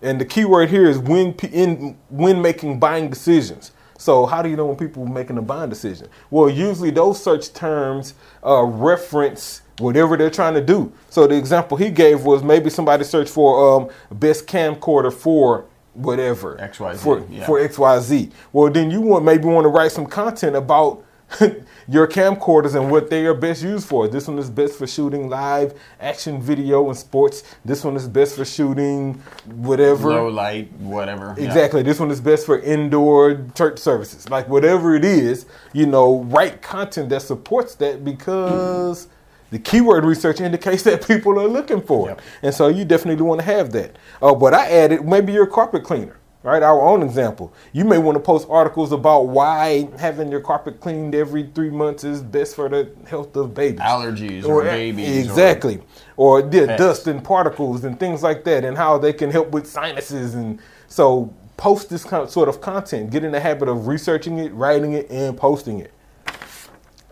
[0.00, 3.72] And the keyword here is when in when making buying decisions.
[3.96, 6.08] So how do you know when people are making a buying decision?
[6.30, 10.92] Well, usually those search terms uh, reference whatever they're trying to do.
[11.10, 16.56] So the example he gave was maybe somebody searched for um, best camcorder for whatever
[16.56, 17.46] XYZ, for yeah.
[17.46, 18.30] for XYZ.
[18.52, 21.04] Well, then you want maybe want to write some content about
[21.88, 24.08] your camcorders and what they are best used for.
[24.08, 27.42] This one is best for shooting live action video and sports.
[27.64, 29.14] This one is best for shooting
[29.46, 30.10] whatever.
[30.10, 31.34] Low light, whatever.
[31.36, 31.46] Yeah.
[31.46, 31.82] Exactly.
[31.82, 34.28] This one is best for indoor church services.
[34.28, 39.08] Like whatever it is, you know, write content that supports that because
[39.54, 42.18] the keyword research indicates that people are looking for Yep.
[42.18, 42.24] it.
[42.42, 43.96] And so you definitely want to have that.
[44.20, 46.18] Uh, but I added maybe you're a carpet cleaner.
[46.42, 47.54] Right, our own example.
[47.72, 52.04] You may want to post articles about why having your carpet cleaned every three months
[52.04, 55.24] is best for the health of babies Allergies or, or babies.
[55.24, 55.80] Exactly.
[56.18, 59.66] Or, yeah, dust and particles and things like that, and how they can help with
[59.66, 60.34] sinuses.
[60.34, 63.08] And so, post this kind sort of content.
[63.10, 65.92] Get in the habit of researching it, writing it, and posting it.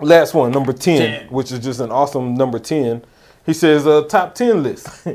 [0.03, 1.29] Last one, number 10, 10.
[1.29, 3.05] which is just an awesome number 10.
[3.45, 4.87] He says, uh, top 10 list.
[5.05, 5.11] so,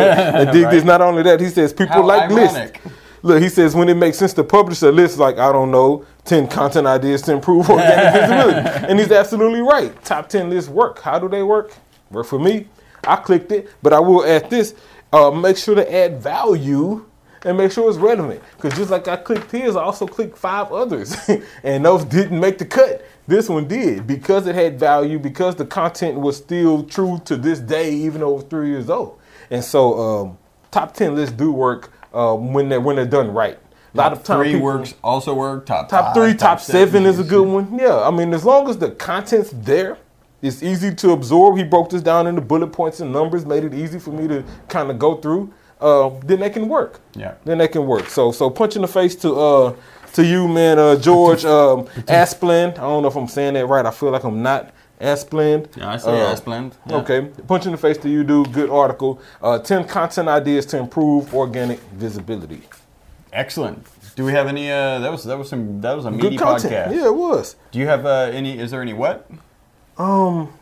[0.00, 0.84] I dig this.
[0.84, 2.84] Not only that, he says, people How like ironic.
[2.84, 2.96] lists.
[3.22, 6.04] Look, he says when it makes sense to publish a list like I don't know,
[6.24, 9.92] ten content ideas to improve organic visibility, and he's absolutely right.
[10.04, 11.00] Top ten lists work.
[11.00, 11.72] How do they work?
[12.12, 12.68] Work for me.
[13.04, 14.74] I clicked it, but I will add this:
[15.12, 17.04] uh, make sure to add value
[17.46, 18.42] and make sure it's relevant.
[18.56, 21.16] Because just like I clicked his, I also clicked five others,
[21.62, 23.06] and those didn't make the cut.
[23.26, 27.58] This one did because it had value, because the content was still true to this
[27.60, 29.18] day, even though it was three years old.
[29.50, 30.38] And so, um,
[30.70, 33.58] top ten lists do work uh, when they're when they're done right.
[33.94, 35.64] A lot of time Three people- works also work.
[35.64, 37.78] Top Top five, three, top, seven is a good one.
[37.78, 39.96] Yeah, I mean, as long as the content's there,
[40.42, 41.56] it's easy to absorb.
[41.56, 44.44] He broke this down into bullet points and numbers, made it easy for me to
[44.68, 45.50] kind of go through.
[45.80, 47.00] Uh, then they can work.
[47.14, 47.34] Yeah.
[47.44, 48.08] Then they can work.
[48.08, 49.74] So, so punch in the face to uh
[50.14, 52.70] to you, man, uh, George um, Asplin.
[52.72, 53.84] I don't know if I'm saying that right.
[53.84, 55.66] I feel like I'm not Asplin.
[55.76, 56.72] Yeah, I say Uh, Asplin.
[56.86, 56.96] Yeah.
[56.96, 58.52] Okay, punch in the face to you, dude.
[58.52, 59.20] Good article.
[59.42, 62.62] Uh, Ten content ideas to improve organic visibility.
[63.32, 63.86] Excellent.
[64.16, 64.70] Do we have any?
[64.70, 66.94] Uh, that was that was some that was a meaty podcast.
[66.94, 67.56] Yeah, it was.
[67.70, 68.58] Do you have uh, any?
[68.58, 69.28] Is there any what?
[69.98, 70.54] Um.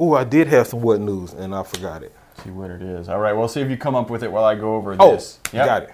[0.00, 2.12] Oh, I did have some what news, and I forgot it.
[2.42, 3.08] See what it is.
[3.08, 5.12] All right, we'll see if you come up with it while I go over Oh,
[5.12, 5.40] this.
[5.52, 5.66] Yep.
[5.66, 5.90] got it.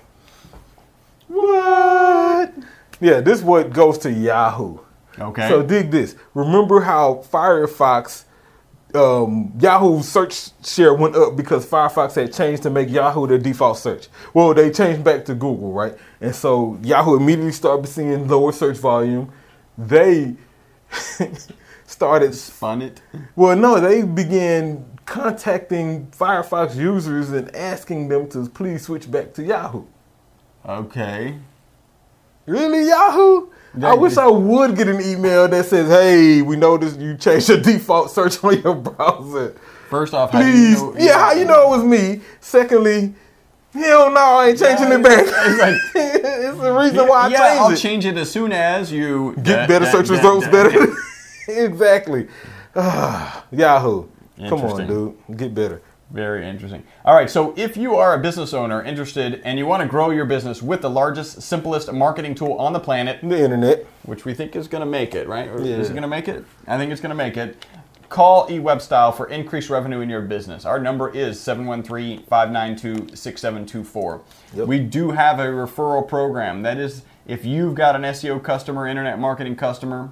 [1.29, 2.55] What?
[3.01, 4.79] Yeah, this what goes to Yahoo.
[5.19, 5.49] Okay.
[5.49, 6.15] So dig this.
[6.35, 8.25] Remember how Firefox,
[8.95, 13.79] um, Yahoo search share went up because Firefox had changed to make Yahoo their default
[13.79, 14.09] search.
[14.35, 15.97] Well, they changed back to Google, right?
[16.21, 19.33] And so Yahoo immediately started seeing lower search volume.
[19.77, 20.37] They
[21.87, 23.01] started Spun it.
[23.35, 29.43] well, no, they began contacting Firefox users and asking them to please switch back to
[29.43, 29.85] Yahoo.
[30.69, 31.39] Okay.
[32.47, 33.49] Really, Yahoo?
[33.83, 37.59] I wish I would get an email that says, "Hey, we noticed you changed your
[37.61, 39.55] default search on your browser.
[39.91, 42.21] First off, how you Please, know- yeah, how you know it was me?
[42.41, 43.15] Secondly,
[43.75, 45.25] hell no, I ain't changing Yeah, it back.
[45.27, 47.77] it's like- it's the reason why I yeah, changed I'll it.
[47.77, 50.93] change it as soon as you Get da- better da- search da- results, better.
[51.49, 52.29] exactly.
[52.75, 54.07] Ah, Yahoo,
[54.39, 55.83] come on, dude, get better.
[56.11, 56.85] Very interesting.
[57.05, 60.11] All right, so if you are a business owner interested and you want to grow
[60.11, 63.85] your business with the largest, simplest marketing tool on the planet, The internet.
[64.05, 65.49] which we think is going to make it, right?
[65.49, 65.79] Or Yeah.
[65.79, 66.45] Is it going to make it?
[66.69, 67.67] I think it's going to make it.
[68.09, 70.65] Call eWebResults for increased revenue in your business.
[70.65, 74.21] Our number is 713-592-6724.
[74.67, 76.63] We do have a referral program.
[76.63, 80.11] That is, if you've got an SEO customer, internet marketing customer,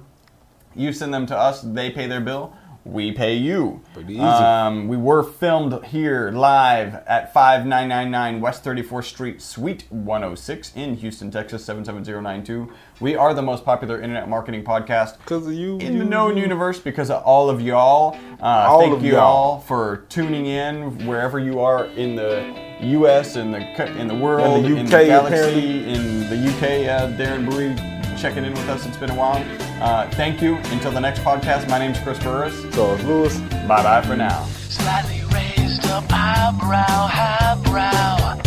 [0.75, 2.53] you send them to us, they pay their bill.
[2.85, 3.81] We pay you.
[3.93, 4.21] Pretty easy.
[4.21, 11.31] Um, we were filmed here live at 5999 West 34th Street, Suite 106 in Houston,
[11.31, 12.71] Texas 77092.
[13.01, 15.77] We are the most popular internet marketing podcast Because of you.
[15.79, 18.15] in you, the known universe because of all of y'all.
[18.39, 23.35] Uh, All thank of you all for tuning in wherever you are in the U.S.
[23.35, 23.59] in the
[23.99, 25.93] in the world, In the in UK, the galaxy, apparently.
[25.93, 26.63] in the UK.
[26.87, 28.85] Uh, Darren Bowie checking in with us.
[28.85, 29.43] It's been a while.
[29.81, 30.55] Uh, thank you.
[30.71, 31.69] Until the next podcast.
[31.69, 32.55] My name's Chris Burres.
[32.73, 33.37] Charles Lewis.
[33.67, 34.45] Bye bye for now.
[34.69, 38.39] Slightly raised up eyebrow, highbrow.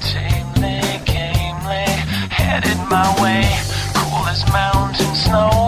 [0.00, 1.84] Tamely, gamely,
[2.30, 3.44] headed my way.
[3.94, 5.65] Cool as mountain snow,